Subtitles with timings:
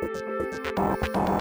[0.00, 1.39] Thank you.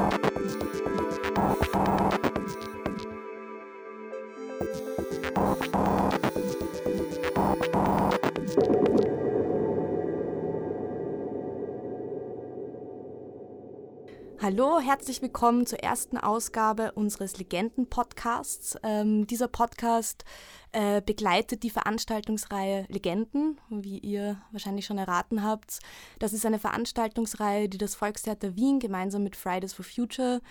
[14.51, 18.79] Hallo, herzlich willkommen zur ersten Ausgabe unseres Legenden-Podcasts.
[18.81, 20.25] Ähm, dieser Podcast
[20.71, 25.77] äh, begleitet die Veranstaltungsreihe Legenden, wie ihr wahrscheinlich schon erraten habt.
[26.17, 30.41] Das ist eine Veranstaltungsreihe, die das Volkstheater Wien gemeinsam mit Fridays for Future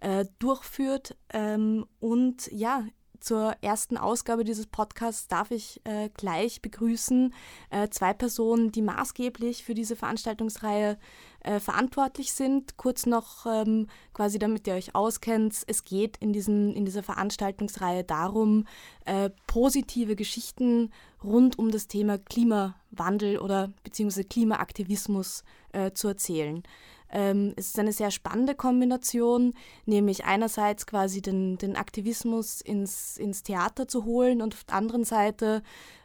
[0.00, 1.16] äh, durchführt.
[1.30, 2.84] Ähm, und ja,
[3.20, 7.34] zur ersten Ausgabe dieses Podcasts darf ich äh, gleich begrüßen
[7.70, 10.98] äh, zwei Personen, die maßgeblich für diese Veranstaltungsreihe
[11.40, 12.76] äh, verantwortlich sind.
[12.76, 18.04] Kurz noch ähm, quasi, damit ihr euch auskennt, es geht in, diesen, in dieser Veranstaltungsreihe
[18.04, 18.66] darum,
[19.04, 20.90] äh, positive Geschichten
[21.22, 26.62] rund um das Thema Klimawandel oder beziehungsweise Klimaaktivismus äh, zu erzählen.
[27.10, 29.54] Ähm, es ist eine sehr spannende Kombination,
[29.86, 35.04] nämlich einerseits quasi den, den Aktivismus ins, ins Theater zu holen und auf der anderen
[35.04, 35.62] Seite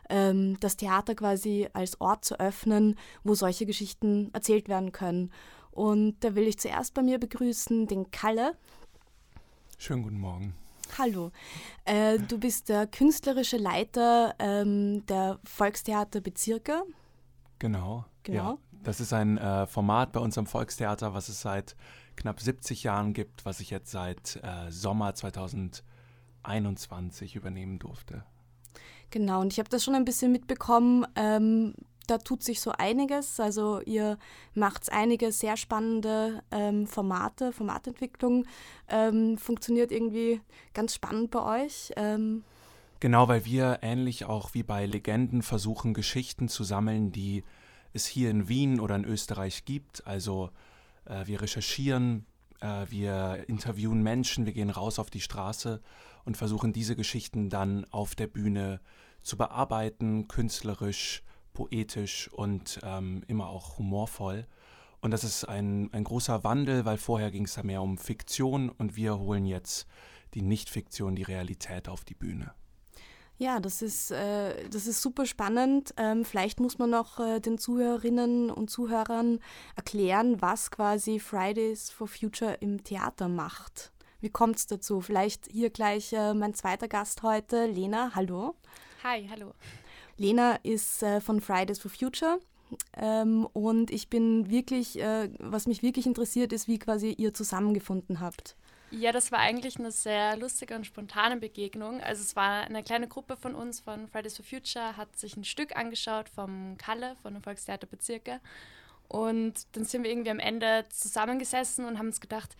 [0.09, 5.31] ähm, das Theater quasi als Ort zu öffnen, wo solche Geschichten erzählt werden können.
[5.71, 8.55] Und da will ich zuerst bei mir begrüßen den Kalle.
[9.77, 10.53] Schönen guten Morgen.
[10.97, 11.31] Hallo,
[11.85, 16.83] äh, du bist der künstlerische Leiter ähm, der Volkstheater Bezirke.
[17.57, 18.05] Genau.
[18.23, 18.51] Genau.
[18.51, 18.57] Ja.
[18.83, 21.77] Das ist ein äh, Format bei uns am Volkstheater, was es seit
[22.15, 28.23] knapp 70 Jahren gibt, was ich jetzt seit äh, Sommer 2021 übernehmen durfte.
[29.09, 31.05] Genau, und ich habe das schon ein bisschen mitbekommen.
[31.15, 31.73] Ähm,
[32.07, 33.39] da tut sich so einiges.
[33.39, 34.17] Also ihr
[34.53, 38.45] macht einige sehr spannende ähm, Formate, Formatentwicklung.
[38.89, 40.41] Ähm, funktioniert irgendwie
[40.73, 41.93] ganz spannend bei euch.
[41.95, 42.43] Ähm.
[42.99, 47.43] Genau, weil wir ähnlich auch wie bei Legenden versuchen, Geschichten zu sammeln, die
[47.93, 50.05] es hier in Wien oder in Österreich gibt.
[50.05, 50.49] Also
[51.05, 52.25] äh, wir recherchieren,
[52.59, 55.81] äh, wir interviewen Menschen, wir gehen raus auf die Straße
[56.25, 58.81] und versuchen diese Geschichten dann auf der Bühne
[59.21, 61.23] zu bearbeiten, künstlerisch,
[61.53, 64.47] poetisch und ähm, immer auch humorvoll.
[65.01, 68.69] Und das ist ein, ein großer Wandel, weil vorher ging es da mehr um Fiktion
[68.69, 69.85] und wir holen jetzt
[70.33, 72.53] die Nicht-Fiktion, die Realität auf die Bühne.
[73.37, 75.93] Ja, das ist, äh, das ist super spannend.
[75.97, 79.39] Ähm, vielleicht muss man noch äh, den Zuhörerinnen und Zuhörern
[79.75, 83.91] erklären, was quasi Fridays for Future im Theater macht.
[84.21, 85.01] Wie kommt es dazu?
[85.01, 88.11] Vielleicht hier gleich äh, mein zweiter Gast heute, Lena.
[88.15, 88.55] Hallo.
[89.03, 89.53] Hi, hallo.
[90.17, 92.39] Lena ist äh, von Fridays for Future.
[92.95, 98.19] Ähm, und ich bin wirklich, äh, was mich wirklich interessiert, ist, wie quasi ihr zusammengefunden
[98.19, 98.55] habt.
[98.95, 101.99] Ja, das war eigentlich eine sehr lustige und spontane Begegnung.
[102.01, 105.43] Also es war eine kleine Gruppe von uns von Fridays for Future, hat sich ein
[105.45, 108.39] Stück angeschaut vom Kalle, von dem Volkstheater Bezirke.
[109.07, 112.55] Und dann sind wir irgendwie am Ende zusammengesessen und haben uns gedacht,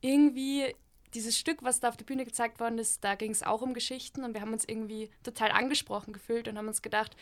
[0.00, 0.74] irgendwie
[1.12, 3.74] dieses Stück, was da auf der Bühne gezeigt worden ist, da ging es auch um
[3.74, 7.14] Geschichten und wir haben uns irgendwie total angesprochen gefühlt und haben uns gedacht,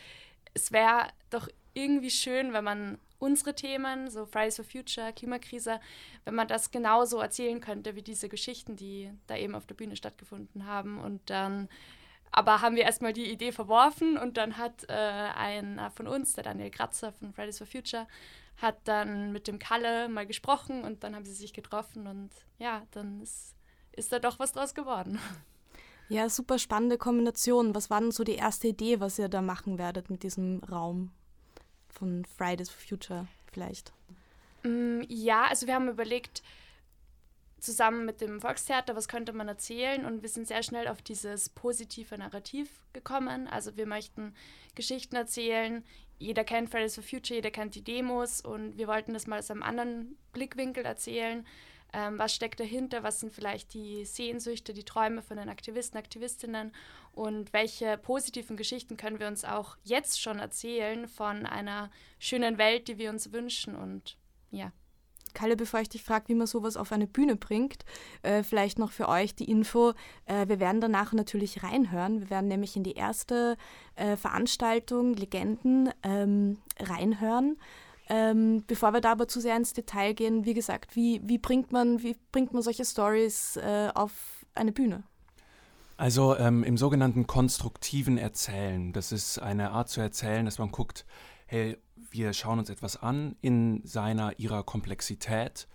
[0.53, 5.79] es wäre doch irgendwie schön, wenn man unsere Themen, so Fridays for Future, Klimakrise,
[6.25, 9.95] wenn man das genauso erzählen könnte wie diese Geschichten, die da eben auf der Bühne
[9.95, 10.99] stattgefunden haben.
[10.99, 11.69] Und dann,
[12.31, 16.43] aber haben wir erstmal die Idee verworfen und dann hat äh, einer von uns, der
[16.43, 18.07] Daniel Kratzer von Fridays for Future,
[18.57, 22.29] hat dann mit dem Kalle mal gesprochen und dann haben sie sich getroffen und
[22.59, 23.55] ja, dann ist,
[23.93, 25.19] ist da doch was draus geworden.
[26.09, 27.73] Ja, super spannende Kombination.
[27.73, 31.11] Was war denn so die erste Idee, was ihr da machen werdet mit diesem Raum?
[31.93, 33.93] Von Fridays for Future vielleicht?
[34.63, 36.43] Mm, ja, also wir haben überlegt,
[37.63, 40.05] zusammen mit dem Volkstheater, was könnte man erzählen?
[40.05, 43.47] Und wir sind sehr schnell auf dieses positive Narrativ gekommen.
[43.47, 44.35] Also wir möchten
[44.75, 45.83] Geschichten erzählen.
[46.19, 49.49] Jeder kennt Fridays for Future, jeder kennt die Demos und wir wollten das mal aus
[49.49, 51.45] einem anderen Blickwinkel erzählen.
[51.93, 53.03] Ähm, was steckt dahinter?
[53.03, 56.71] Was sind vielleicht die Sehnsüchte, die Träume von den Aktivisten, Aktivistinnen?
[57.13, 62.87] Und welche positiven Geschichten können wir uns auch jetzt schon erzählen von einer schönen Welt,
[62.87, 63.75] die wir uns wünschen?
[63.75, 64.17] Und
[64.49, 64.71] ja.
[65.33, 67.85] Kalle, bevor ich dich frage, wie man sowas auf eine Bühne bringt,
[68.21, 69.93] äh, vielleicht noch für euch die Info.
[70.25, 72.21] Äh, wir werden danach natürlich reinhören.
[72.21, 73.57] Wir werden nämlich in die erste
[73.95, 77.57] äh, Veranstaltung Legenden ähm, reinhören.
[78.09, 81.71] Ähm, bevor wir da aber zu sehr ins Detail gehen, wie gesagt, wie, wie, bringt,
[81.71, 85.03] man, wie bringt man solche Stories äh, auf eine Bühne?
[85.95, 91.05] Also ähm, im sogenannten konstruktiven Erzählen, das ist eine Art zu erzählen, dass man guckt,
[91.45, 91.77] hey,
[92.09, 95.67] wir schauen uns etwas an in seiner, ihrer Komplexität,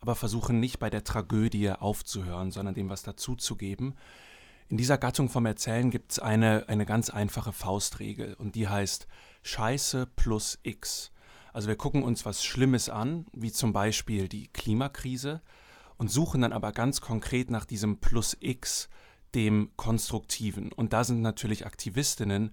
[0.00, 3.94] aber versuchen nicht bei der Tragödie aufzuhören, sondern dem was dazuzugeben.
[4.68, 9.06] In dieser Gattung vom Erzählen gibt es eine, eine ganz einfache Faustregel und die heißt
[9.42, 11.10] Scheiße plus X.
[11.54, 15.40] Also wir gucken uns was Schlimmes an, wie zum Beispiel die Klimakrise,
[15.96, 18.88] und suchen dann aber ganz konkret nach diesem Plus X,
[19.36, 20.72] dem Konstruktiven.
[20.72, 22.52] Und da sind natürlich Aktivistinnen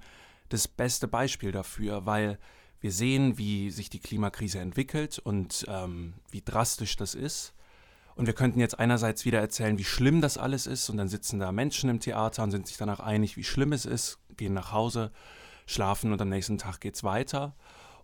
[0.50, 2.38] das beste Beispiel dafür, weil
[2.80, 7.54] wir sehen, wie sich die Klimakrise entwickelt und ähm, wie drastisch das ist.
[8.14, 11.40] Und wir könnten jetzt einerseits wieder erzählen, wie schlimm das alles ist, und dann sitzen
[11.40, 14.72] da Menschen im Theater und sind sich danach einig, wie schlimm es ist, gehen nach
[14.72, 15.12] Hause,
[15.66, 17.56] schlafen und am nächsten Tag geht's weiter.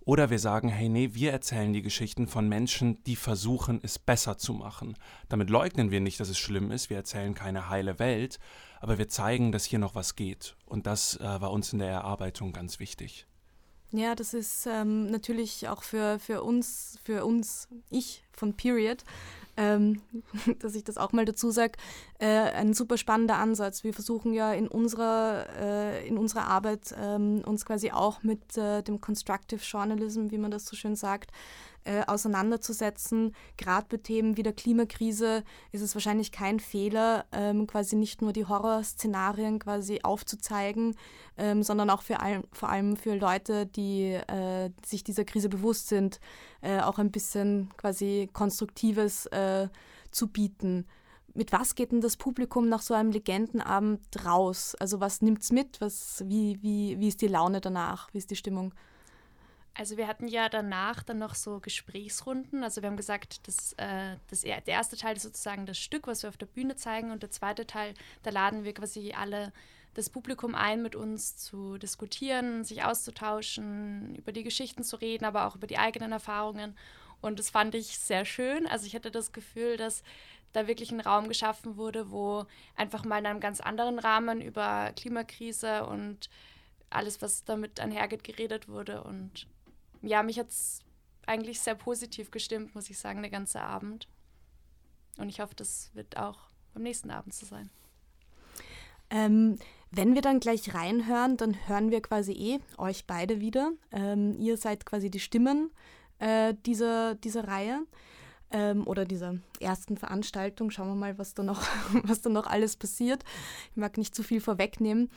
[0.08, 4.38] Oder wir sagen, hey, nee, wir erzählen die Geschichten von Menschen, die versuchen, es besser
[4.38, 4.96] zu machen.
[5.28, 8.40] Damit leugnen wir nicht, dass es schlimm ist, wir erzählen keine heile Welt,
[8.80, 10.56] aber wir zeigen, dass hier noch was geht.
[10.66, 13.28] Und das äh, war uns in der Erarbeitung ganz wichtig.
[13.92, 19.04] Ja, das ist ähm, natürlich auch für, für uns, für uns, ich von Period,
[19.58, 20.02] ähm,
[20.60, 21.74] dass ich das auch mal dazu sage,
[22.20, 23.84] äh, ein super spannender Ansatz.
[23.84, 28.84] Wir versuchen ja in unserer, äh, in unserer Arbeit ähm, uns quasi auch mit äh,
[28.84, 31.32] dem Constructive Journalism, wie man das so schön sagt,
[31.88, 33.34] äh, auseinanderzusetzen.
[33.56, 38.34] Gerade bei Themen wie der Klimakrise ist es wahrscheinlich kein Fehler, ähm, quasi nicht nur
[38.34, 40.96] die Horrorszenarien quasi aufzuzeigen,
[41.38, 45.88] ähm, sondern auch für all, vor allem für Leute, die äh, sich dieser Krise bewusst
[45.88, 46.20] sind,
[46.62, 49.70] äh, auch ein bisschen quasi Konstruktives äh,
[50.12, 50.86] zu bieten.
[51.34, 54.76] Mit was geht denn das Publikum nach so einem Legendenabend raus?
[54.80, 55.80] Also was nimmt es mit?
[55.80, 58.14] Was, wie, wie, wie ist die Laune danach?
[58.14, 58.74] Wie ist die Stimmung?
[59.78, 62.64] Also wir hatten ja danach dann noch so Gesprächsrunden.
[62.64, 66.24] Also wir haben gesagt, dass, äh, das, der erste Teil ist sozusagen das Stück, was
[66.24, 67.94] wir auf der Bühne zeigen und der zweite Teil,
[68.24, 69.54] da laden wir quasi alle
[69.94, 75.46] das Publikum ein, mit uns zu diskutieren, sich auszutauschen, über die Geschichten zu reden, aber
[75.46, 76.76] auch über die eigenen Erfahrungen.
[77.22, 78.66] Und das fand ich sehr schön.
[78.66, 80.02] Also ich hatte das Gefühl, dass
[80.54, 82.46] da wirklich ein Raum geschaffen wurde, wo
[82.76, 86.32] einfach mal in einem ganz anderen Rahmen über Klimakrise und
[86.90, 89.04] alles, was damit einhergeht, geredet wurde.
[89.04, 89.46] Und
[90.02, 90.82] ja, mich hat es
[91.26, 94.08] eigentlich sehr positiv gestimmt, muss ich sagen, der ganze Abend.
[95.18, 96.38] Und ich hoffe, das wird auch
[96.74, 97.70] beim nächsten Abend so sein.
[99.10, 99.58] Ähm,
[99.92, 103.72] wenn wir dann gleich reinhören, dann hören wir quasi eh euch beide wieder.
[103.92, 105.72] Ähm, ihr seid quasi die Stimmen
[106.20, 107.86] äh, dieser, dieser Reihe
[108.52, 110.72] ähm, oder dieser ersten Veranstaltung.
[110.72, 111.62] Schauen wir mal, was da, noch,
[112.04, 113.24] was da noch alles passiert.
[113.72, 115.10] Ich mag nicht zu viel vorwegnehmen.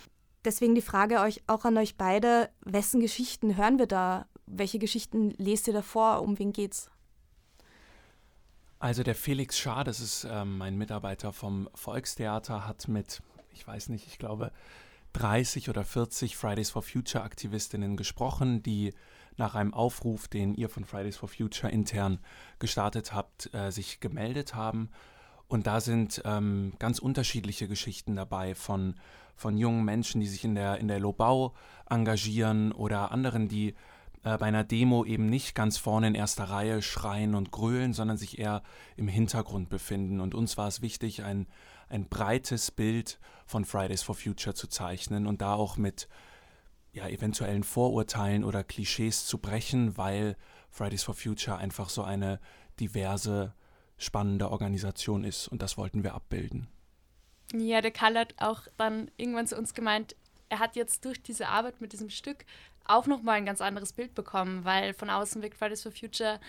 [0.45, 5.31] Deswegen die Frage euch, auch an euch beide, wessen Geschichten hören wir da welche Geschichten
[5.39, 6.23] lest ihr da vor?
[6.23, 6.91] Um wen geht's?
[8.79, 13.91] Also der Felix Schaar, das ist ähm, mein Mitarbeiter vom Volkstheater, hat mit, ich weiß
[13.91, 14.53] nicht, ich glaube
[15.13, 18.95] 30 oder 40 Fridays for Future Aktivistinnen gesprochen, die
[19.37, 22.21] nach einem Aufruf, den ihr von Fridays for Future intern
[22.59, 24.91] gestartet habt, äh, sich gemeldet haben.
[25.49, 28.95] Und da sind ähm, ganz unterschiedliche Geschichten dabei von,
[29.35, 31.55] von jungen Menschen, die sich in der, in der Lobau
[31.89, 33.75] engagieren oder anderen, die
[34.23, 38.17] äh, bei einer Demo eben nicht ganz vorne in erster Reihe schreien und grölen, sondern
[38.17, 38.63] sich eher
[38.97, 40.21] im Hintergrund befinden.
[40.21, 41.47] Und uns war es wichtig, ein,
[41.89, 46.09] ein breites Bild von Fridays for Future zu zeichnen und da auch mit
[46.93, 50.37] ja, eventuellen Vorurteilen oder Klischees zu brechen, weil
[50.71, 52.41] Fridays for Future einfach so eine
[52.79, 53.55] diverse,
[53.97, 56.69] spannende Organisation ist und das wollten wir abbilden.
[57.53, 60.15] Ja, der Karl hat auch dann irgendwann zu uns gemeint,
[60.49, 62.45] er hat jetzt durch diese Arbeit mit diesem Stück
[62.91, 66.41] auch nochmal ein ganz anderes Bild bekommen, weil von außen wirkt Fridays for Future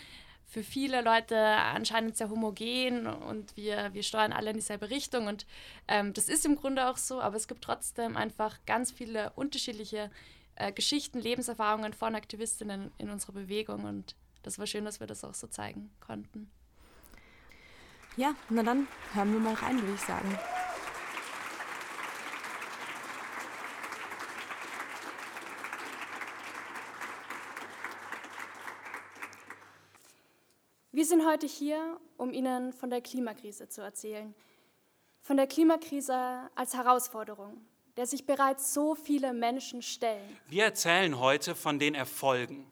[0.51, 5.45] für viele Leute anscheinend sehr homogen und wir, wir steuern alle in dieselbe Richtung und
[5.87, 10.11] ähm, das ist im Grunde auch so, aber es gibt trotzdem einfach ganz viele unterschiedliche
[10.55, 15.23] äh, Geschichten, Lebenserfahrungen von Aktivistinnen in unserer Bewegung und das war schön, dass wir das
[15.23, 16.51] auch so zeigen konnten.
[18.17, 20.37] Ja, na dann hören wir mal rein, würde ich sagen.
[31.01, 34.35] Wir sind heute hier, um Ihnen von der Klimakrise zu erzählen.
[35.19, 36.15] Von der Klimakrise
[36.53, 37.65] als Herausforderung,
[37.97, 40.37] der sich bereits so viele Menschen stellen.
[40.47, 42.71] Wir erzählen heute von den Erfolgen,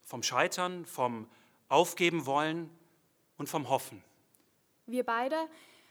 [0.00, 1.28] vom Scheitern, vom
[1.68, 2.70] Aufgeben wollen
[3.36, 4.02] und vom Hoffen.
[4.86, 5.36] Wir beide,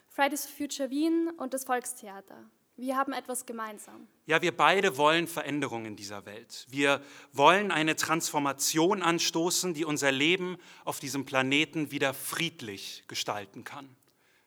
[0.10, 2.44] Fridays for Future Wien und das Volkstheater,
[2.78, 4.08] wir haben etwas gemeinsam.
[4.28, 6.66] Ja, wir beide wollen Veränderung in dieser Welt.
[6.70, 7.02] Wir
[7.34, 13.90] wollen eine Transformation anstoßen, die unser Leben auf diesem Planeten wieder friedlich gestalten kann.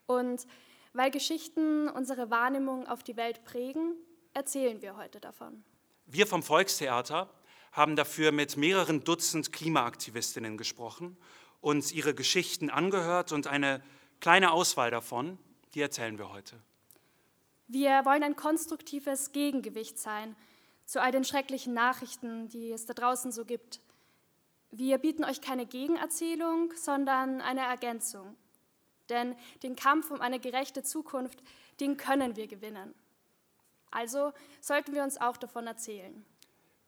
[0.06, 0.46] Und
[0.92, 3.94] weil Geschichten unsere Wahrnehmung auf die Welt prägen,
[4.32, 5.64] erzählen wir heute davon.
[6.06, 7.28] Wir vom Volkstheater
[7.72, 11.16] haben dafür mit mehreren Dutzend Klimaaktivistinnen gesprochen,
[11.60, 13.82] uns ihre Geschichten angehört und eine
[14.20, 15.38] kleine Auswahl davon,
[15.74, 16.60] die erzählen wir heute.
[17.72, 20.34] Wir wollen ein konstruktives Gegengewicht sein
[20.86, 23.78] zu all den schrecklichen Nachrichten, die es da draußen so gibt.
[24.72, 28.34] Wir bieten euch keine Gegenerzählung, sondern eine Ergänzung.
[29.08, 31.44] Denn den Kampf um eine gerechte Zukunft,
[31.78, 32.92] den können wir gewinnen.
[33.92, 36.24] Also sollten wir uns auch davon erzählen.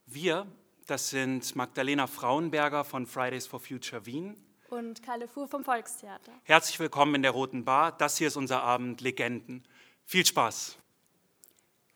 [0.06, 0.48] Wir,
[0.88, 4.36] das sind Magdalena Frauenberger von Fridays for Future Wien
[4.68, 6.32] und Kalle Fuhr vom Volkstheater.
[6.42, 7.92] Herzlich willkommen in der Roten Bar.
[7.92, 9.62] Das hier ist unser Abend Legenden.
[10.04, 10.76] Viel Spaß.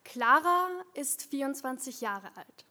[0.05, 2.65] Clara ist 24 Jahre alt.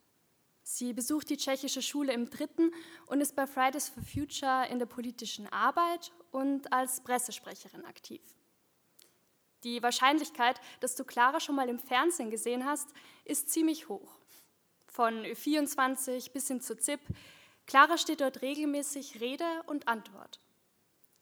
[0.62, 2.72] Sie besucht die tschechische Schule im dritten
[3.06, 8.20] und ist bei Fridays for Future in der politischen Arbeit und als Pressesprecherin aktiv.
[9.62, 12.88] Die Wahrscheinlichkeit, dass du Clara schon mal im Fernsehen gesehen hast,
[13.24, 14.18] ist ziemlich hoch.
[14.86, 17.00] Von 24 bis hin zu ZIP,
[17.66, 20.40] Clara steht dort regelmäßig Rede und Antwort.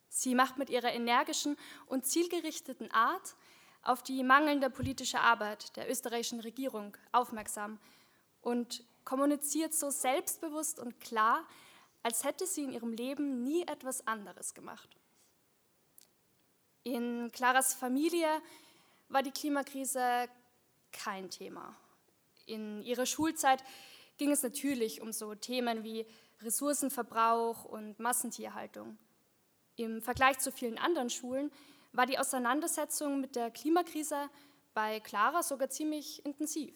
[0.09, 1.56] Sie macht mit ihrer energischen
[1.87, 3.35] und zielgerichteten Art
[3.85, 7.79] auf die mangelnde politische Arbeit der österreichischen Regierung aufmerksam
[8.41, 11.47] und kommuniziert so selbstbewusst und klar,
[12.03, 14.88] als hätte sie in ihrem Leben nie etwas anderes gemacht.
[16.83, 18.29] In Claras Familie
[19.09, 20.29] war die Klimakrise
[20.93, 21.76] kein Thema.
[22.47, 23.64] In ihrer Schulzeit
[24.19, 26.07] ging es natürlich um so Themen wie
[26.43, 28.99] Ressourcenverbrauch und Massentierhaltung.
[29.76, 31.50] Im Vergleich zu vielen anderen Schulen
[31.95, 34.29] war die Auseinandersetzung mit der Klimakrise
[34.75, 36.75] bei Clara sogar ziemlich intensiv.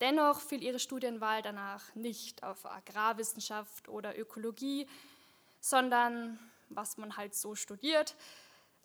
[0.00, 4.88] Dennoch fiel ihre Studienwahl danach nicht auf Agrarwissenschaft oder Ökologie,
[5.60, 6.38] sondern
[6.70, 8.14] was man halt so studiert,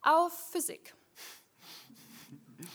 [0.01, 0.93] auf Physik.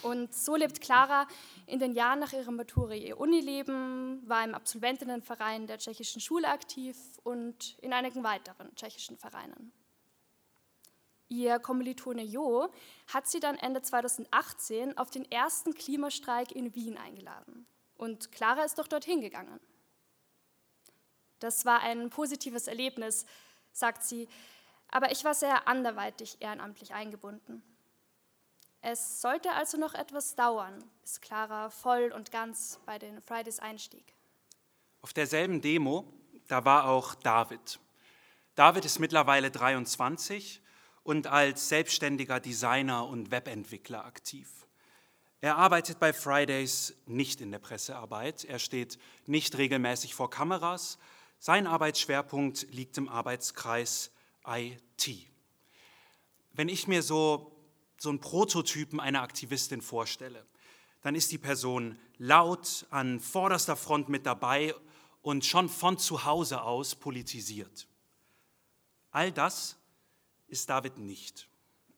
[0.01, 1.27] Und so lebt Clara
[1.67, 6.97] in den Jahren nach ihrer Matura ihr Unileben, war im Absolventinnenverein der tschechischen Schule aktiv
[7.23, 9.71] und in einigen weiteren tschechischen Vereinen.
[11.29, 12.69] Ihr Kommilitone Jo
[13.07, 17.67] hat sie dann Ende 2018 auf den ersten Klimastreik in Wien eingeladen.
[17.97, 19.59] Und Clara ist doch dorthin gegangen.
[21.39, 23.25] Das war ein positives Erlebnis,
[23.71, 24.27] sagt sie,
[24.89, 27.61] aber ich war sehr anderweitig ehrenamtlich eingebunden.
[28.81, 34.15] Es sollte also noch etwas dauern, bis Clara voll und ganz bei den Fridays einstieg.
[35.01, 36.11] Auf derselben Demo,
[36.47, 37.79] da war auch David.
[38.55, 40.61] David ist mittlerweile 23
[41.03, 44.49] und als selbstständiger Designer und Webentwickler aktiv.
[45.41, 50.97] Er arbeitet bei Fridays nicht in der Pressearbeit, er steht nicht regelmäßig vor Kameras,
[51.39, 54.11] sein Arbeitsschwerpunkt liegt im Arbeitskreis
[54.45, 55.09] IT.
[56.51, 57.55] Wenn ich mir so,
[57.97, 60.45] so einen Prototypen einer Aktivistin vorstelle,
[61.01, 64.75] dann ist die Person laut an vorderster Front mit dabei
[65.21, 67.87] und schon von zu Hause aus politisiert.
[69.11, 69.78] All das
[70.49, 71.47] ist David nicht.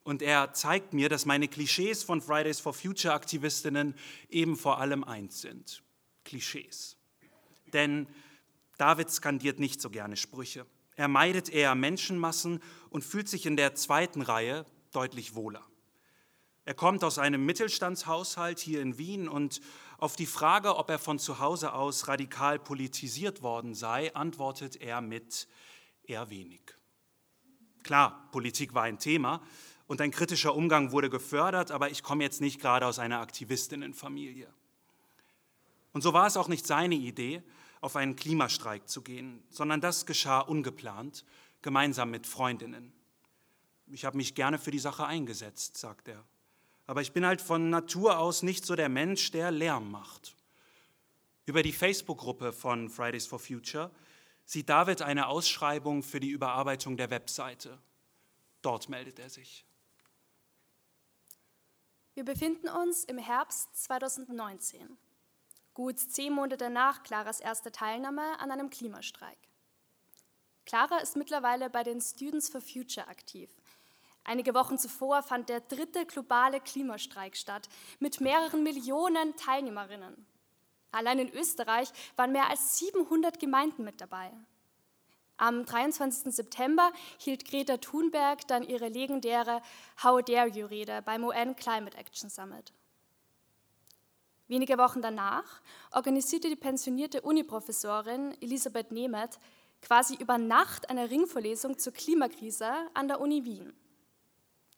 [0.04, 3.96] Und er zeigt mir, dass meine Klischees von Fridays for Future Aktivistinnen
[4.30, 5.84] eben vor allem eins sind.
[6.24, 6.98] Klischees.
[7.74, 8.08] Denn
[8.78, 10.66] David skandiert nicht so gerne Sprüche.
[10.96, 15.66] Er meidet eher Menschenmassen und fühlt sich in der zweiten Reihe deutlich wohler.
[16.66, 19.62] Er kommt aus einem Mittelstandshaushalt hier in Wien und
[19.98, 25.02] auf die Frage, ob er von zu Hause aus radikal politisiert worden sei, antwortet er
[25.02, 25.48] mit
[26.04, 26.62] eher wenig.
[27.84, 29.42] Klar, Politik war ein Thema
[29.88, 34.48] und ein kritischer Umgang wurde gefördert, aber ich komme jetzt nicht gerade aus einer Aktivistinnenfamilie.
[35.94, 37.44] Und so war es auch nicht seine Idee,
[37.82, 41.26] auf einen Klimastreik zu gehen, sondern das geschah ungeplant,
[41.62, 42.94] gemeinsam mit Freundinnen.
[43.88, 46.24] Ich habe mich gerne für die Sache eingesetzt, sagt er.
[46.88, 50.36] Aber ich bin halt von Natur aus nicht so der Mensch, der Lärm macht.
[51.46, 53.92] Über die Facebook-Gruppe von Fridays for Future
[54.46, 57.78] sieht David eine Ausschreibung für die Überarbeitung der Webseite.
[58.62, 59.66] Dort meldet er sich.
[62.14, 64.98] Wir befinden uns im Herbst 2019
[65.74, 69.38] gut zehn Monate nach Claras erster Teilnahme an einem Klimastreik.
[70.66, 73.50] Clara ist mittlerweile bei den Students for Future aktiv.
[74.24, 77.68] Einige Wochen zuvor fand der dritte globale Klimastreik statt
[78.00, 80.28] mit mehreren Millionen Teilnehmerinnen.
[80.92, 84.32] Allein in Österreich waren mehr als 700 Gemeinden mit dabei.
[85.38, 86.34] Am 23.
[86.36, 89.62] September hielt Greta Thunberg dann ihre legendäre
[90.04, 92.74] How Dare You Rede beim UN Climate Action Summit.
[94.48, 99.40] Wenige Wochen danach organisierte die pensionierte Uniprofessorin Elisabeth Nemeth
[99.82, 103.74] quasi über Nacht eine Ringvorlesung zur Klimakrise an der Uni Wien.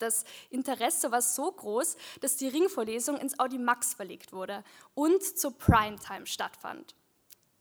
[0.04, 5.58] Das Interesse war so groß, dass die Ringvorlesung ins Audi Max verlegt wurde und zur
[5.58, 6.94] Primetime stattfand.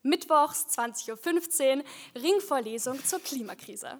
[0.03, 1.85] Mittwochs 20.15 Uhr
[2.21, 3.99] Ringvorlesung zur Klimakrise.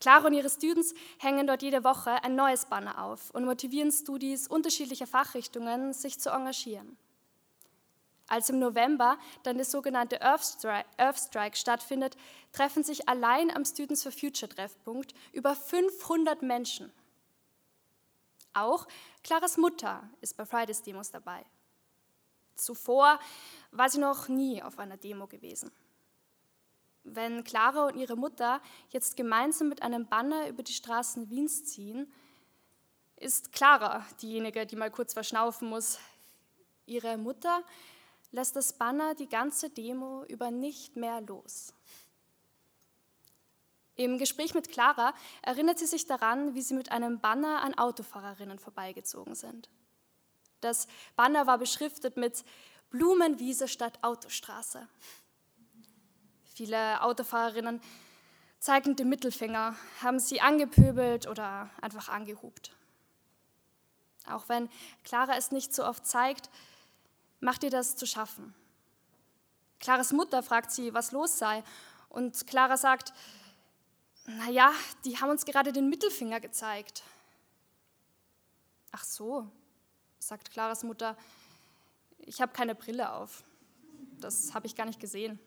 [0.00, 4.48] Clara und ihre Students hängen dort jede Woche ein neues Banner auf und motivieren Studis
[4.48, 6.98] unterschiedlicher Fachrichtungen, sich zu engagieren.
[8.28, 12.16] Als im November dann der sogenannte Earth Strike, Earth Strike stattfindet,
[12.52, 16.92] treffen sich allein am Students for Future Treffpunkt über 500 Menschen.
[18.52, 18.88] Auch
[19.22, 21.44] Claras Mutter ist bei Fridays Demos dabei.
[22.56, 23.20] Zuvor
[23.70, 25.70] war sie noch nie auf einer Demo gewesen.
[27.04, 32.12] Wenn Clara und ihre Mutter jetzt gemeinsam mit einem Banner über die Straßen Wiens ziehen,
[33.16, 35.98] ist Clara diejenige, die mal kurz verschnaufen muss.
[36.86, 37.62] Ihre Mutter
[38.30, 41.72] lässt das Banner die ganze Demo über nicht mehr los.
[43.94, 48.58] Im Gespräch mit Clara erinnert sie sich daran, wie sie mit einem Banner an Autofahrerinnen
[48.58, 49.70] vorbeigezogen sind.
[50.60, 52.44] Das Banner war beschriftet mit
[52.90, 54.86] Blumenwiese statt Autostraße.
[56.54, 57.80] Viele Autofahrerinnen
[58.58, 62.72] zeigend den Mittelfinger, haben sie angepöbelt oder einfach angehupt.
[64.28, 64.68] Auch wenn
[65.04, 66.50] Clara es nicht so oft zeigt,
[67.46, 68.52] macht ihr das zu schaffen.
[69.78, 71.62] Claras Mutter fragt sie, was los sei.
[72.08, 73.12] Und Clara sagt,
[74.26, 74.72] naja,
[75.04, 77.04] die haben uns gerade den Mittelfinger gezeigt.
[78.90, 79.48] Ach so,
[80.18, 81.16] sagt Claras Mutter,
[82.18, 83.44] ich habe keine Brille auf.
[84.18, 85.38] Das habe ich gar nicht gesehen.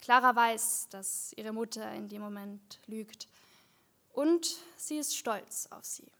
[0.00, 3.28] Clara weiß, dass ihre Mutter in dem Moment lügt
[4.14, 6.10] und sie ist stolz auf sie.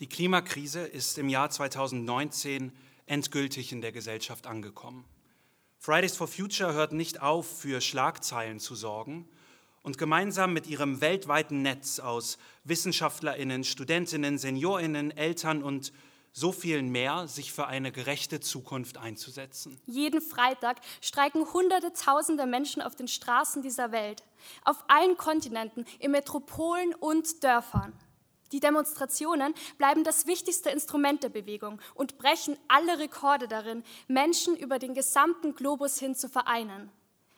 [0.00, 2.72] Die Klimakrise ist im Jahr 2019
[3.04, 5.04] endgültig in der Gesellschaft angekommen.
[5.78, 9.28] Fridays for Future hört nicht auf, für Schlagzeilen zu sorgen
[9.82, 15.92] und gemeinsam mit ihrem weltweiten Netz aus Wissenschaftlerinnen, Studentinnen, Seniorinnen, Eltern und
[16.32, 19.78] so vielen mehr, sich für eine gerechte Zukunft einzusetzen.
[19.84, 24.22] Jeden Freitag streiken Hunderte, Tausende Menschen auf den Straßen dieser Welt,
[24.64, 27.92] auf allen Kontinenten, in Metropolen und Dörfern.
[28.52, 34.78] Die Demonstrationen bleiben das wichtigste Instrument der Bewegung und brechen alle Rekorde darin, Menschen über
[34.78, 36.90] den gesamten Globus hin zu vereinen.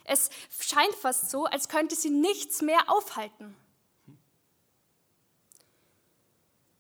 [0.05, 3.55] Es scheint fast so, als könnte sie nichts mehr aufhalten.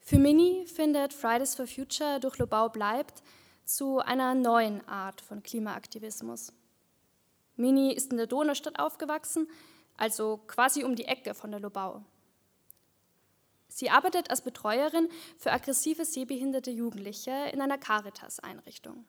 [0.01, 3.23] Für Mini findet Fridays for Future durch Lobau bleibt
[3.65, 6.53] zu einer neuen Art von Klimaaktivismus.
[7.57, 9.49] Mini ist in der Donaustadt aufgewachsen,
[9.97, 12.03] also quasi um die Ecke von der Lobau.
[13.75, 15.09] Sie arbeitet als Betreuerin
[15.39, 19.05] für aggressive sehbehinderte Jugendliche in einer Caritas-Einrichtung.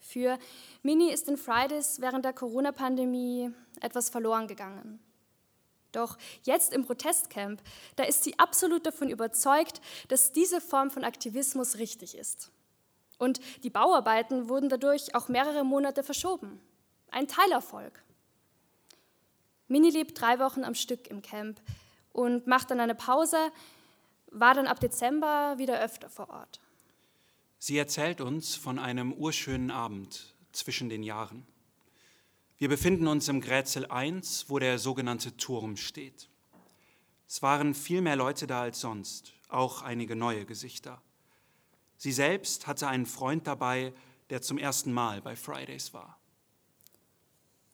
[0.00, 0.38] Für
[0.82, 4.98] Mini ist in Fridays während der Corona-Pandemie etwas verloren gegangen.
[5.92, 7.62] Doch jetzt im Protestcamp,
[7.96, 12.50] da ist sie absolut davon überzeugt, dass diese Form von Aktivismus richtig ist.
[13.18, 16.60] Und die Bauarbeiten wurden dadurch auch mehrere Monate verschoben.
[17.10, 18.02] Ein Teilerfolg.
[19.68, 21.60] Mini lebt drei Wochen am Stück im Camp,
[22.14, 23.36] und macht dann eine Pause,
[24.30, 26.60] war dann ab Dezember wieder öfter vor Ort.
[27.58, 31.46] Sie erzählt uns von einem urschönen Abend zwischen den Jahren.
[32.56, 36.28] Wir befinden uns im Grätzel 1, wo der sogenannte Turm steht.
[37.26, 41.02] Es waren viel mehr Leute da als sonst, auch einige neue Gesichter.
[41.96, 43.92] Sie selbst hatte einen Freund dabei,
[44.30, 46.16] der zum ersten Mal bei Fridays war.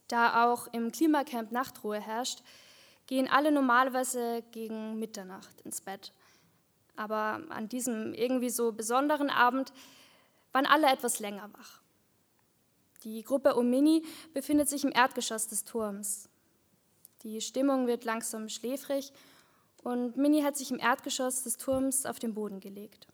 [0.09, 2.43] Da auch im Klimacamp Nachtruhe herrscht,
[3.11, 6.13] gehen alle normalerweise gegen Mitternacht ins Bett.
[6.95, 9.73] Aber an diesem irgendwie so besonderen Abend
[10.53, 11.81] waren alle etwas länger wach.
[13.03, 16.29] Die Gruppe um Mini befindet sich im Erdgeschoss des Turms.
[17.25, 19.13] Die Stimmung wird langsam schläfrig
[19.83, 23.09] und Mini hat sich im Erdgeschoss des Turms auf den Boden gelegt.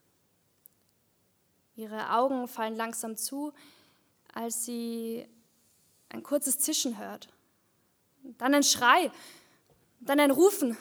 [1.74, 3.54] Ihre Augen fallen langsam zu,
[4.34, 5.26] als sie
[6.10, 7.28] ein kurzes Zischen hört.
[8.36, 9.10] Dann ein Schrei
[10.00, 10.76] dann ein Rufen.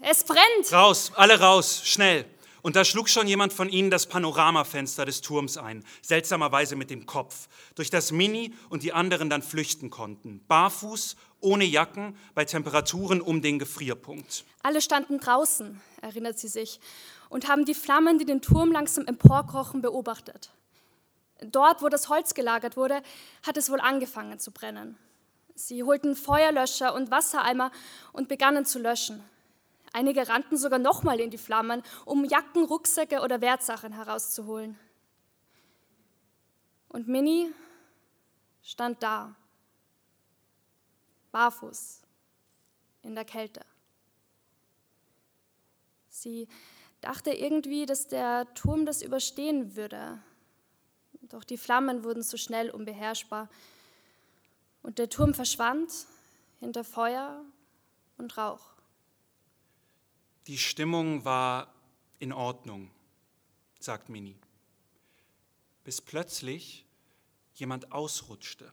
[0.00, 0.72] Es brennt!
[0.72, 2.26] Raus, alle raus, schnell!
[2.62, 7.06] Und da schlug schon jemand von ihnen das Panoramafenster des Turms ein, seltsamerweise mit dem
[7.06, 10.44] Kopf, durch das Mini und die anderen dann flüchten konnten.
[10.48, 14.44] Barfuß, ohne Jacken, bei Temperaturen um den Gefrierpunkt.
[14.64, 16.80] Alle standen draußen, erinnert sie sich,
[17.28, 20.50] und haben die Flammen, die den Turm langsam emporkrochen, beobachtet.
[21.40, 23.00] Dort, wo das Holz gelagert wurde,
[23.46, 24.98] hat es wohl angefangen zu brennen.
[25.56, 27.72] Sie holten Feuerlöscher und Wassereimer
[28.12, 29.24] und begannen zu löschen.
[29.94, 34.78] Einige rannten sogar nochmal in die Flammen, um Jacken, Rucksäcke oder Wertsachen herauszuholen.
[36.90, 37.54] Und Minnie
[38.62, 39.34] stand da,
[41.32, 42.02] barfuß,
[43.02, 43.64] in der Kälte.
[46.10, 46.48] Sie
[47.00, 50.18] dachte irgendwie, dass der Turm das überstehen würde.
[51.22, 53.48] Doch die Flammen wurden zu schnell unbeherrschbar
[54.86, 55.90] und der Turm verschwand
[56.60, 57.44] hinter Feuer
[58.18, 58.64] und Rauch.
[60.46, 61.74] Die Stimmung war
[62.20, 62.92] in Ordnung,
[63.80, 64.38] sagt Mini.
[65.82, 66.84] bis plötzlich
[67.54, 68.72] jemand ausrutschte.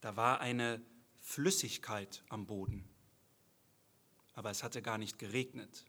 [0.00, 0.80] Da war eine
[1.20, 2.84] Flüssigkeit am Boden,
[4.34, 5.84] aber es hatte gar nicht geregnet.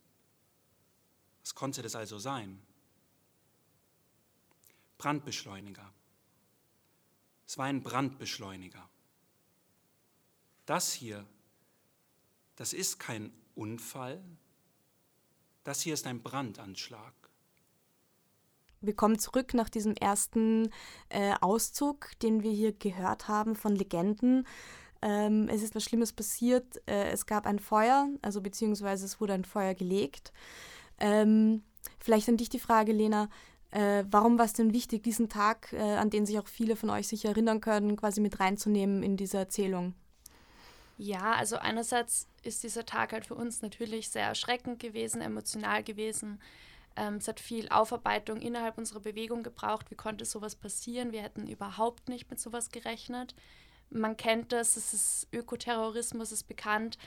[1.42, 2.62] Was konnte das also sein?
[5.00, 5.92] Brandbeschleuniger.
[7.52, 8.90] Es war ein Brandbeschleuniger.
[10.66, 11.28] Das hier,
[12.56, 14.24] das ist kein Unfall,
[15.66, 17.14] das hier ist ein Brandanschlag.
[18.80, 20.70] Wir kommen zurück nach diesem ersten
[21.10, 24.48] äh, Auszug, den wir hier gehört haben von Legenden.
[25.02, 26.78] Ähm, es ist was Schlimmes passiert.
[26.88, 30.32] Äh, es gab ein Feuer, also beziehungsweise es wurde ein Feuer gelegt.
[31.00, 31.64] Ähm,
[32.00, 33.30] vielleicht an dich die Frage, Lena.
[33.72, 36.90] Äh, warum war es denn wichtig, diesen Tag, äh, an den sich auch viele von
[36.90, 39.94] euch sich erinnern können, quasi mit reinzunehmen in diese Erzählung?
[40.98, 46.40] Ja, also einerseits ist dieser Tag halt für uns natürlich sehr erschreckend gewesen, emotional gewesen.
[46.96, 49.90] Ähm, es hat viel Aufarbeitung innerhalb unserer Bewegung gebraucht.
[49.90, 51.14] Wie konnte sowas passieren?
[51.14, 53.36] Wir hätten überhaupt nicht mit sowas gerechnet.
[53.90, 56.98] Man kennt das, es ist Ökoterrorismus, ist bekannt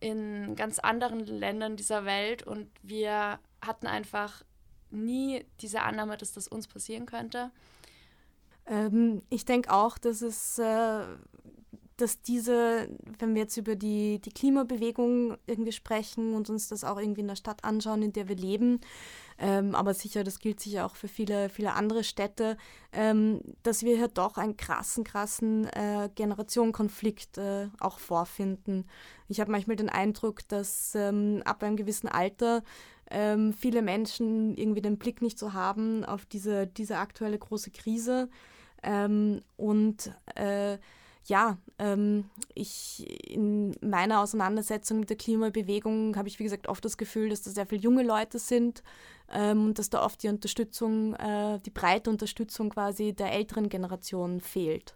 [0.00, 4.42] in ganz anderen Ländern dieser Welt und wir hatten einfach
[4.90, 7.50] nie diese Annahme, dass das uns passieren könnte.
[8.66, 11.04] Ähm, ich denke auch, dass es, äh,
[11.96, 16.98] dass diese, wenn wir jetzt über die, die Klimabewegung irgendwie sprechen und uns das auch
[16.98, 18.80] irgendwie in der Stadt anschauen, in der wir leben,
[19.38, 22.56] ähm, aber sicher, das gilt sicher auch für viele, viele andere Städte,
[22.92, 28.86] ähm, dass wir hier doch einen krassen, krassen äh, Generationenkonflikt äh, auch vorfinden.
[29.28, 32.62] Ich habe manchmal den Eindruck, dass ähm, ab einem gewissen Alter
[33.10, 38.28] ähm, viele Menschen irgendwie den Blick nicht so haben auf diese, diese aktuelle große Krise.
[38.82, 40.78] Ähm, und äh,
[41.28, 46.96] ja, ähm, ich in meiner Auseinandersetzung mit der Klimabewegung habe ich, wie gesagt, oft das
[46.96, 48.82] Gefühl, dass da sehr viele junge Leute sind
[49.32, 54.40] ähm, und dass da oft die Unterstützung, äh, die breite Unterstützung quasi der älteren Generation
[54.40, 54.94] fehlt.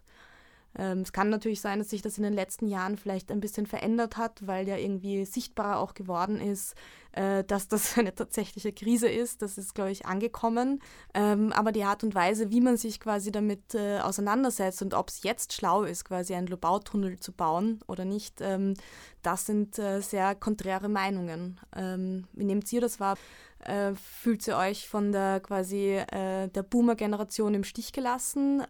[0.77, 3.65] Ähm, es kann natürlich sein, dass sich das in den letzten Jahren vielleicht ein bisschen
[3.65, 6.75] verändert hat, weil ja irgendwie sichtbarer auch geworden ist,
[7.11, 9.41] äh, dass das eine tatsächliche Krise ist.
[9.41, 10.81] Das ist, glaube ich, angekommen.
[11.13, 15.09] Ähm, aber die Art und Weise, wie man sich quasi damit äh, auseinandersetzt und ob
[15.09, 18.75] es jetzt schlau ist, quasi einen Lobautunnel zu bauen oder nicht, ähm,
[19.21, 21.59] das sind äh, sehr konträre Meinungen.
[21.75, 23.17] Ähm, wie nehmt ihr das wahr?
[23.59, 28.63] Äh, fühlt ihr euch von der quasi äh, der Boomer-Generation im Stich gelassen?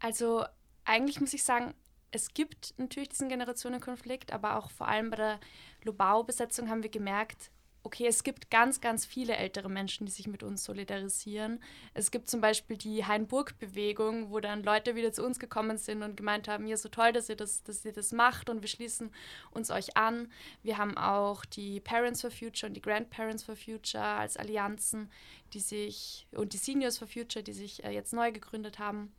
[0.00, 0.44] Also
[0.86, 1.74] eigentlich muss ich sagen,
[2.10, 5.40] es gibt natürlich diesen Generationenkonflikt, aber auch vor allem bei der
[5.82, 7.50] Lobau-Besetzung haben wir gemerkt,
[7.86, 11.60] okay, es gibt ganz, ganz viele ältere Menschen, die sich mit uns solidarisieren.
[11.94, 16.16] Es gibt zum Beispiel die Hainburg-Bewegung, wo dann Leute wieder zu uns gekommen sind und
[16.16, 19.12] gemeint haben, ja, so toll, dass ihr das, dass ihr das macht und wir schließen
[19.52, 20.32] uns euch an.
[20.64, 25.08] Wir haben auch die Parents for Future und die Grandparents for Future als Allianzen,
[25.52, 29.12] die sich und die Seniors for Future, die sich äh, jetzt neu gegründet haben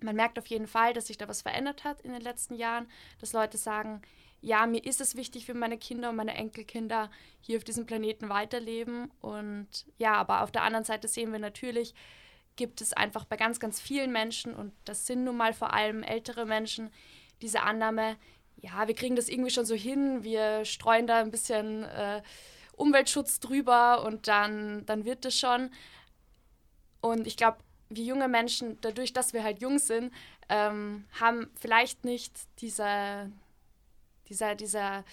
[0.00, 2.86] man merkt auf jeden Fall, dass sich da was verändert hat in den letzten Jahren,
[3.20, 4.02] dass Leute sagen,
[4.40, 8.28] ja, mir ist es wichtig für meine Kinder und meine Enkelkinder hier auf diesem Planeten
[8.28, 9.10] weiterleben.
[9.22, 11.94] Und ja, aber auf der anderen Seite sehen wir natürlich,
[12.56, 16.02] gibt es einfach bei ganz, ganz vielen Menschen, und das sind nun mal vor allem
[16.02, 16.90] ältere Menschen,
[17.40, 18.16] diese Annahme,
[18.56, 22.22] ja, wir kriegen das irgendwie schon so hin, wir streuen da ein bisschen äh,
[22.76, 25.70] Umweltschutz drüber und dann, dann wird das schon.
[27.00, 27.58] Und ich glaube,
[27.96, 30.12] wir junge Menschen, dadurch, dass wir halt jung sind,
[30.48, 33.30] ähm, haben vielleicht nicht diese,
[34.28, 35.04] diese, diese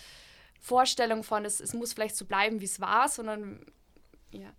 [0.59, 3.59] Vorstellung von, es, es muss vielleicht so bleiben, wie es war, sondern
[4.31, 4.49] ja.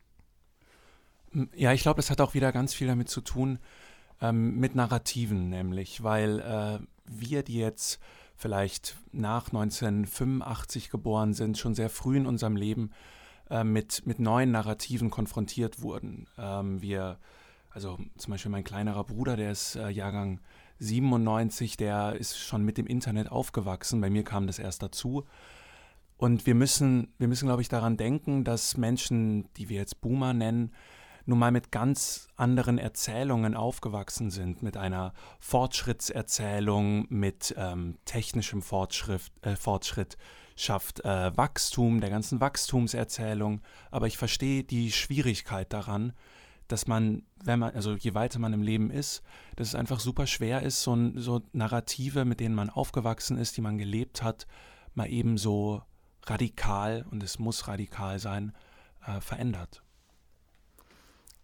[1.55, 3.59] Ja, ich glaube, es hat auch wieder ganz viel damit zu tun,
[4.21, 8.01] ähm, mit Narrativen nämlich, weil äh, wir, die jetzt
[8.37, 12.91] vielleicht nach 1985 geboren sind, schon sehr früh in unserem Leben
[13.51, 16.27] äh, mit, mit neuen Narrativen konfrontiert wurden.
[16.39, 17.19] Ähm, wir
[17.75, 20.41] also zum Beispiel mein kleinerer Bruder, der ist äh, Jahrgang
[20.79, 24.01] 97, der ist schon mit dem Internet aufgewachsen.
[24.01, 25.25] Bei mir kam das erst dazu.
[26.17, 30.33] Und wir müssen, wir müssen, glaube ich, daran denken, dass Menschen, die wir jetzt Boomer
[30.33, 30.73] nennen,
[31.25, 39.23] nun mal mit ganz anderen Erzählungen aufgewachsen sind, mit einer Fortschrittserzählung, mit ähm, technischem Fortschritt,
[39.43, 40.17] äh, Fortschritt
[40.57, 43.63] schafft äh, Wachstum, der ganzen Wachstumserzählung.
[43.91, 46.13] Aber ich verstehe die Schwierigkeit daran,
[46.69, 49.23] dass man, wenn man, also je weiter man im Leben ist,
[49.57, 53.61] dass es einfach super schwer ist, so, so Narrative, mit denen man aufgewachsen ist, die
[53.61, 54.47] man gelebt hat,
[54.95, 55.83] mal eben so
[56.27, 58.53] radikal, und es muss radikal sein,
[59.07, 59.83] äh, verändert.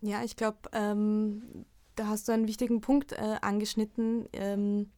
[0.01, 1.65] Ja, ich glaube, ähm,
[1.97, 4.29] da hast du einen wichtigen Punkt äh, angeschnitten.
[4.33, 4.91] Ähm,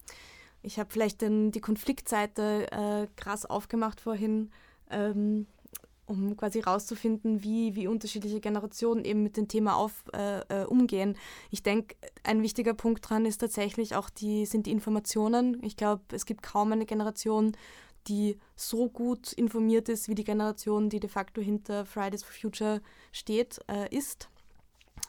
[0.63, 4.51] ich habe vielleicht den, die Konfliktseite äh, krass aufgemacht vorhin.
[4.91, 5.47] Ähm,
[6.11, 11.17] um quasi herauszufinden, wie, wie unterschiedliche Generationen eben mit dem Thema auf, äh, äh, umgehen.
[11.51, 11.95] Ich denke,
[12.25, 15.63] ein wichtiger Punkt dran ist tatsächlich auch die, sind die Informationen.
[15.63, 17.53] Ich glaube, es gibt kaum eine Generation,
[18.09, 22.81] die so gut informiert ist, wie die Generation, die de facto hinter Fridays for Future
[23.13, 24.29] steht, äh, ist.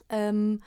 [0.09, 0.61] Ähm,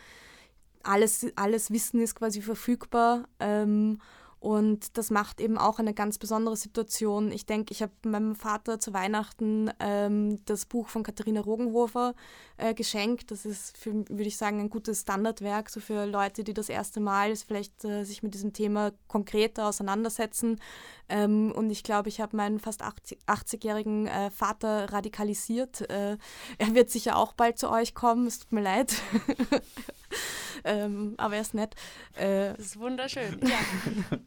[0.83, 3.29] alles, alles Wissen ist quasi verfügbar.
[3.39, 3.99] Ähm,
[4.45, 7.33] und das macht eben auch eine ganz besondere Situation.
[7.33, 12.15] Ich denke, ich habe meinem Vater zu Weihnachten ähm, das Buch von Katharina Rogenhofer
[12.59, 13.31] äh, geschenkt.
[13.31, 17.35] Das ist, würde ich sagen, ein gutes Standardwerk, so für Leute, die das erste Mal
[17.37, 20.61] vielleicht äh, sich mit diesem Thema konkreter auseinandersetzen.
[21.09, 25.89] Ähm, und ich glaube, ich habe meinen fast 80-jährigen äh, Vater radikalisiert.
[25.89, 26.19] Äh,
[26.59, 28.95] er wird sicher auch bald zu euch kommen, es tut mir leid.
[30.65, 31.75] ähm, aber er ist nett.
[32.15, 33.41] Äh, das ist wunderschön.
[33.45, 34.19] Ja.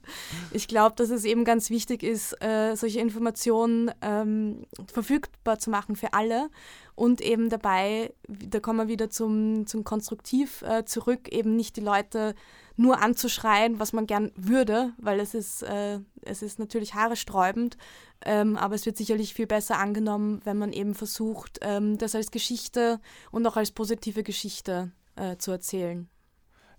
[0.52, 5.96] ich glaube, dass es eben ganz wichtig ist, äh, solche Informationen ähm, verfügbar zu machen
[5.96, 6.50] für alle
[6.96, 11.82] und eben dabei, da kommen wir wieder zum, zum Konstruktiv äh, zurück, eben nicht die
[11.82, 12.36] Leute
[12.76, 17.78] nur anzuschreien, was man gern würde, weil es ist, äh, es ist natürlich haaresträubend,
[18.26, 22.32] ähm, aber es wird sicherlich viel besser angenommen, wenn man eben versucht, ähm, das als
[22.32, 23.00] Geschichte
[23.32, 26.08] und auch als positive Geschichte äh, zu erzählen.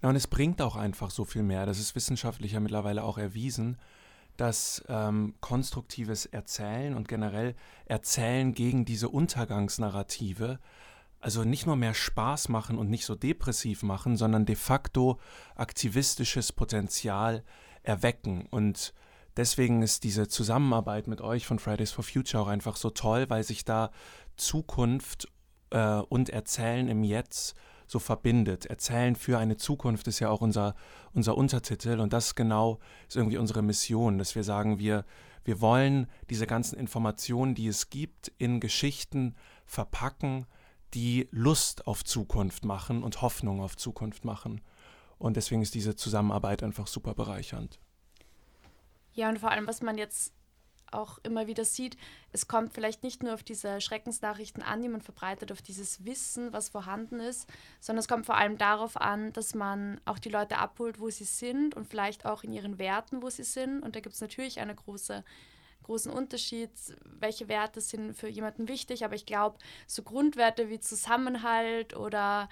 [0.02, 1.66] Ja, und es bringt auch einfach so viel mehr.
[1.66, 3.78] Das ist wissenschaftlich ja mittlerweile auch erwiesen,
[4.36, 7.56] dass ähm, konstruktives Erzählen und generell
[7.86, 10.60] Erzählen gegen diese Untergangsnarrative
[11.20, 15.18] also nicht nur mehr Spaß machen und nicht so depressiv machen, sondern de facto
[15.56, 17.42] aktivistisches Potenzial
[17.82, 18.46] erwecken.
[18.50, 18.94] Und
[19.36, 23.42] deswegen ist diese Zusammenarbeit mit euch von Fridays for Future auch einfach so toll, weil
[23.42, 23.90] sich da
[24.36, 25.28] Zukunft
[25.70, 27.56] äh, und Erzählen im Jetzt
[27.88, 28.66] so verbindet.
[28.66, 30.76] Erzählen für eine Zukunft ist ja auch unser,
[31.12, 35.04] unser Untertitel und das genau ist irgendwie unsere Mission, dass wir sagen, wir,
[35.44, 40.46] wir wollen diese ganzen Informationen, die es gibt, in Geschichten verpacken,
[40.94, 44.60] die Lust auf Zukunft machen und Hoffnung auf Zukunft machen.
[45.18, 47.80] Und deswegen ist diese Zusammenarbeit einfach super bereichernd.
[49.12, 50.32] Ja, und vor allem, was man jetzt
[50.92, 51.96] auch immer wieder sieht,
[52.32, 56.52] es kommt vielleicht nicht nur auf diese Schreckensnachrichten an, die man verbreitet, auf dieses Wissen,
[56.52, 57.48] was vorhanden ist,
[57.80, 61.24] sondern es kommt vor allem darauf an, dass man auch die Leute abholt, wo sie
[61.24, 63.82] sind und vielleicht auch in ihren Werten, wo sie sind.
[63.82, 65.24] Und da gibt es natürlich einen große,
[65.84, 66.70] großen Unterschied,
[67.04, 69.04] welche Werte sind für jemanden wichtig.
[69.04, 72.48] Aber ich glaube, so Grundwerte wie Zusammenhalt oder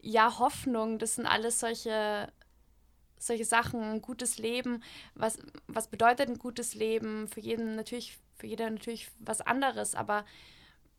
[0.00, 2.30] ja, Hoffnung, das sind alles solche
[3.26, 4.82] solche Sachen, ein gutes Leben,
[5.14, 7.28] was, was bedeutet ein gutes Leben?
[7.28, 10.24] Für jeden natürlich, für jeder natürlich was anderes, aber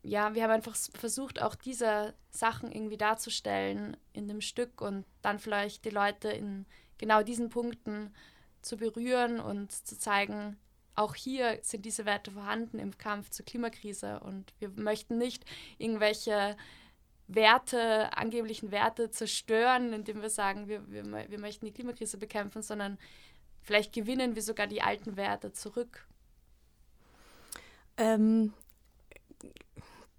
[0.02, 5.40] ja, wir haben einfach versucht, auch diese Sachen irgendwie darzustellen in dem Stück und dann
[5.40, 6.64] vielleicht die Leute in
[6.98, 8.14] genau diesen Punkten
[8.62, 10.56] zu berühren und zu zeigen,
[10.94, 14.20] auch hier sind diese Werte vorhanden im Kampf zur Klimakrise.
[14.20, 15.44] Und wir möchten nicht
[15.78, 16.56] irgendwelche
[17.28, 22.98] Werte, angeblichen Werte zerstören, indem wir sagen, wir, wir, wir möchten die Klimakrise bekämpfen, sondern
[23.62, 26.06] vielleicht gewinnen wir sogar die alten Werte zurück.
[27.96, 28.52] Ähm,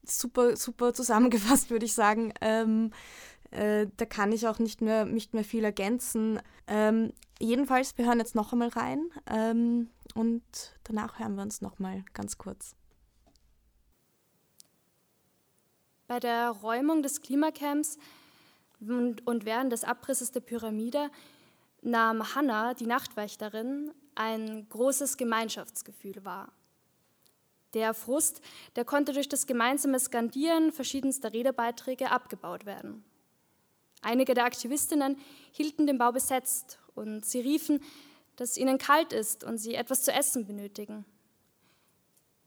[0.04, 2.34] super, super zusammengefasst, würde ich sagen.
[2.42, 2.92] Ähm,
[3.52, 6.40] äh, da kann ich auch nicht mehr, nicht mehr viel ergänzen.
[6.68, 10.44] Ähm, jedenfalls, wir hören jetzt noch einmal rein ähm, und
[10.84, 12.77] danach hören wir uns noch mal ganz kurz.
[16.08, 17.98] Bei der Räumung des Klimacamps
[18.80, 21.10] und, während des Abrisses der Pyramide
[21.82, 26.52] nahm Hannah, die Nachtwächterin, ein großes Gemeinschaftsgefühl wahr.
[27.74, 28.42] Der Frust,
[28.76, 33.04] der konnte durch das gemeinsame Skandieren verschiedenster Redebeiträge abgebaut werden.
[34.02, 35.18] Einige der Aktivistinnen
[35.52, 37.84] hielten den Bau besetzt und sie riefen,
[38.38, 41.06] dass ihnen kalt ist und sie etwas zu essen benötigen.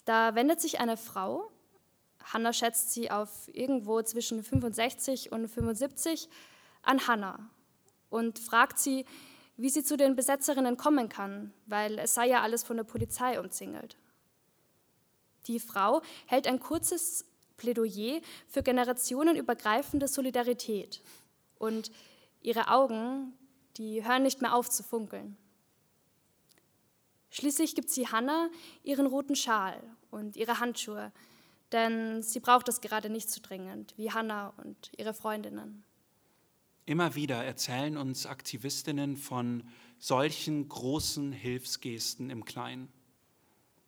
[0.07, 1.51] Da wendet sich eine Frau,
[2.25, 6.29] Hannah schätzt sie auf irgendwo zwischen 65 und 75
[6.83, 7.51] an Hannah
[8.09, 9.05] und fragt sie,
[9.57, 13.39] wie sie zu den Besetzerinnen kommen kann, weil es sei ja alles von der Polizei
[13.39, 13.97] umzingelt.
[15.47, 21.03] Die Frau hält ein kurzes Plädoyer für generationenübergreifende Solidarität
[21.59, 21.91] und
[22.41, 23.35] ihre Augen,
[23.77, 25.37] die hören nicht mehr auf zu funkeln.
[27.31, 28.49] Schließlich gibt sie Hannah
[28.83, 29.81] ihren roten Schal
[30.11, 31.13] und ihre Handschuhe,
[31.73, 35.85] denn sie braucht es gerade nicht so dringend wie Hannah und ihre Freundinnen.
[36.87, 39.65] Immer wieder erzählen uns Aktivistinnen von
[39.99, 42.89] solchen großen Hilfsgesten im Kleinen.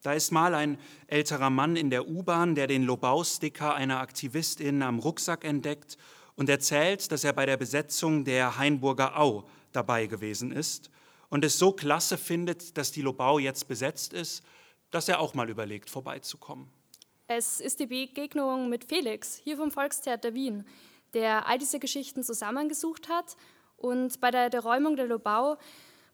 [0.02, 4.98] Da ist mal ein älterer Mann in der U-Bahn, der den Lobau-Sticker einer Aktivistin am
[4.98, 5.96] Rucksack entdeckt
[6.34, 10.90] und erzählt, dass er bei der Besetzung der Hainburger Au dabei gewesen ist
[11.28, 14.44] und es so klasse findet, dass die Lobau jetzt besetzt ist,
[14.90, 16.68] dass er auch mal überlegt, vorbeizukommen.
[17.34, 20.66] Es ist die Begegnung mit Felix, hier vom Volkstheater Wien,
[21.14, 23.38] der all diese Geschichten zusammengesucht hat
[23.78, 25.56] und bei der, der Räumung der Lobau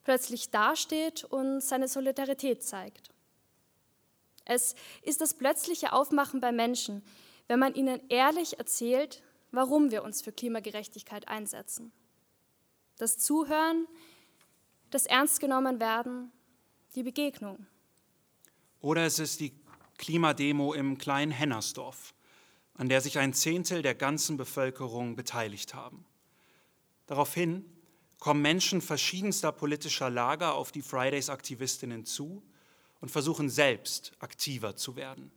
[0.04, 3.10] plötzlich dasteht und seine Solidarität zeigt.
[4.44, 7.02] Es ist das plötzliche Aufmachen bei Menschen,
[7.48, 11.90] wenn man ihnen ehrlich erzählt, warum wir uns für Klimagerechtigkeit einsetzen.
[12.96, 13.88] Das Zuhören,
[14.90, 16.30] das Ernstgenommenwerden,
[16.94, 17.66] die Begegnung.
[18.80, 19.52] Oder es ist die
[19.98, 22.14] Klimademo im kleinen Hennersdorf,
[22.74, 26.04] an der sich ein Zehntel der ganzen Bevölkerung beteiligt haben.
[27.06, 27.64] Daraufhin
[28.18, 32.42] kommen Menschen verschiedenster politischer Lager auf die Fridays-Aktivistinnen zu
[33.00, 35.30] und versuchen selbst aktiver zu werden.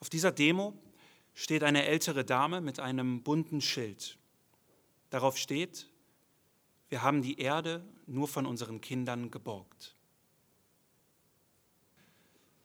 [0.00, 0.74] Auf dieser Demo
[1.34, 4.18] steht eine ältere Dame mit einem bunten Schild.
[5.10, 5.88] Darauf steht,
[6.88, 9.94] wir haben die Erde nur von unseren Kindern geborgt.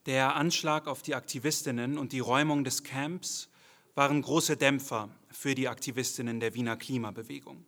[0.06, 3.50] Der Anschlag auf die Aktivistinnen und die Räumung des Camps
[3.96, 7.66] waren große Dämpfer für die Aktivistinnen der Wiener Klimabewegung.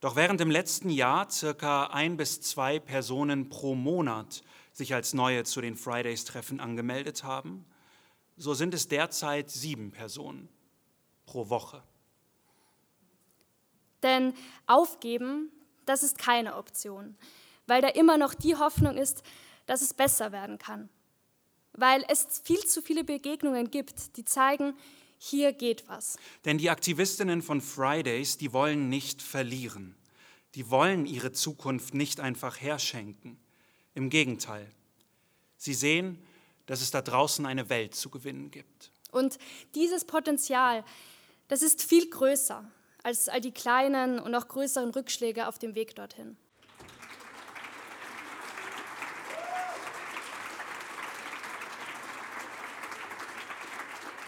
[0.00, 4.42] Doch während im letzten Jahr circa ein bis zwei Personen pro Monat
[4.72, 7.64] sich als neue zu den Fridays-Treffen angemeldet haben,
[8.36, 10.48] so sind es derzeit sieben Personen
[11.24, 11.82] pro Woche.
[14.02, 14.34] Denn
[14.66, 15.50] aufgeben,
[15.86, 17.16] das ist keine Option,
[17.66, 19.22] weil da immer noch die Hoffnung ist,
[19.66, 20.88] dass es besser werden kann.
[21.76, 24.74] Weil es viel zu viele Begegnungen gibt, die zeigen,
[25.18, 26.16] hier geht was.
[26.44, 29.96] Denn die Aktivistinnen von Fridays, die wollen nicht verlieren.
[30.54, 33.38] Die wollen ihre Zukunft nicht einfach herschenken.
[33.94, 34.70] Im Gegenteil.
[35.56, 36.22] Sie sehen,
[36.66, 38.90] dass es da draußen eine Welt zu gewinnen gibt.
[39.10, 39.38] Und
[39.74, 40.84] dieses Potenzial,
[41.48, 42.70] das ist viel größer
[43.02, 46.36] als all die kleinen und auch größeren Rückschläge auf dem Weg dorthin.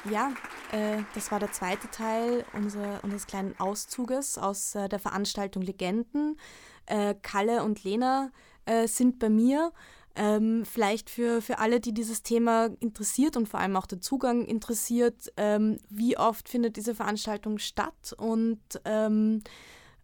[0.05, 0.33] Ja,
[0.73, 6.39] äh, das war der zweite Teil unser, unseres kleinen Auszuges aus äh, der Veranstaltung Legenden.
[6.87, 8.31] Äh, Kalle und Lena
[8.65, 9.73] äh, sind bei mir.
[10.15, 14.45] Ähm, vielleicht für, für alle, die dieses Thema interessiert und vor allem auch der Zugang
[14.45, 19.43] interessiert, ähm, wie oft findet diese Veranstaltung statt und ähm,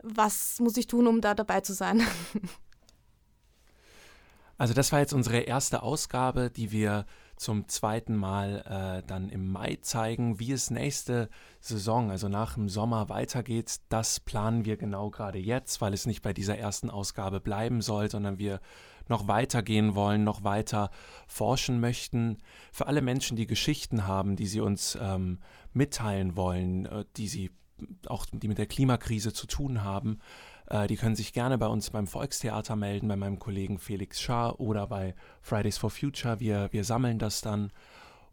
[0.03, 2.03] was muss ich tun, um da dabei zu sein?
[4.57, 9.51] Also das war jetzt unsere erste Ausgabe, die wir zum zweiten Mal äh, dann im
[9.51, 10.39] Mai zeigen.
[10.39, 11.29] Wie es nächste
[11.61, 16.23] Saison, also nach dem Sommer weitergeht, das planen wir genau gerade jetzt, weil es nicht
[16.23, 18.61] bei dieser ersten Ausgabe bleiben soll, sondern wir
[19.09, 20.91] noch weitergehen wollen, noch weiter
[21.27, 22.39] forschen möchten.
[22.73, 25.41] Für alle Menschen, die Geschichten haben, die sie uns ähm,
[25.73, 27.51] mitteilen wollen, äh, die sie
[28.07, 30.21] auch die mit der Klimakrise zu tun haben,
[30.67, 34.61] äh, die können sich gerne bei uns beim Volkstheater melden, bei meinem Kollegen Felix Schaar
[34.61, 36.41] oder bei Fridays for Future.
[36.41, 37.73] Wir, wir sammeln das dann.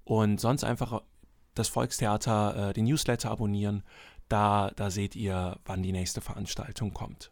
[0.04, 1.02] Und sonst einfach
[1.54, 3.84] das Volkstheater, äh, den Newsletter abonnieren.
[4.30, 7.32] Da, da seht ihr, wann die nächste Veranstaltung kommt.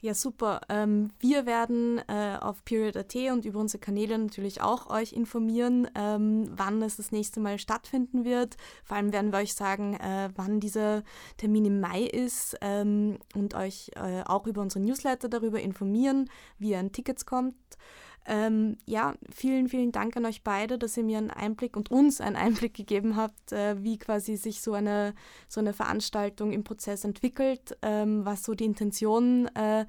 [0.00, 0.60] Ja, super.
[0.68, 6.48] Ähm, wir werden äh, auf Period.at und über unsere Kanäle natürlich auch euch informieren, ähm,
[6.54, 8.56] wann es das nächste Mal stattfinden wird.
[8.84, 11.02] Vor allem werden wir euch sagen, äh, wann dieser
[11.36, 16.70] Termin im Mai ist ähm, und euch äh, auch über unsere Newsletter darüber informieren, wie
[16.70, 17.56] ihr an Tickets kommt.
[18.28, 22.20] Ähm, ja, vielen, vielen Dank an euch beide, dass ihr mir einen Einblick und uns
[22.20, 25.14] einen Einblick gegeben habt, äh, wie quasi sich so eine,
[25.48, 29.86] so eine Veranstaltung im Prozess entwickelt, ähm, was so die Intentionen äh,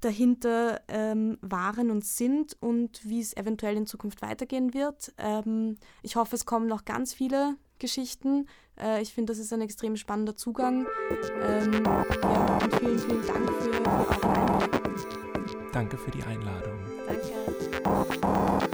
[0.00, 5.14] dahinter ähm, waren und sind und wie es eventuell in Zukunft weitergehen wird.
[5.16, 8.46] Ähm, ich hoffe, es kommen noch ganz viele Geschichten.
[8.80, 10.86] Äh, ich finde, das ist ein extrem spannender Zugang.
[11.40, 15.72] Ähm, ja, und vielen, vielen Dank für eure Einblick.
[15.72, 16.75] Danke für die Einladung.
[17.86, 18.65] ん?